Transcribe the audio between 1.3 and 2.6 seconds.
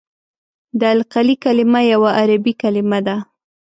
کلمه یوه عربي